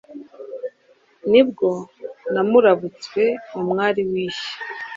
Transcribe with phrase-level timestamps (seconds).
[1.31, 1.69] nibwo
[2.33, 3.23] namurabutswe
[3.59, 4.53] umwari w'ishya!